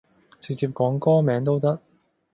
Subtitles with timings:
[0.39, 1.79] 直接講歌名都得